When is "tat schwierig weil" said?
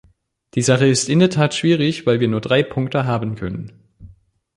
1.29-2.19